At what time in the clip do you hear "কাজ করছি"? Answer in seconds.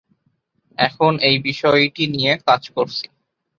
2.47-3.05